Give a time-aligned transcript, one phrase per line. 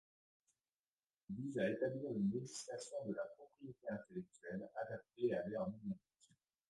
[1.29, 6.33] Il vise à établir une législation de la propriété intellectuelle adaptée à l'ère numérique.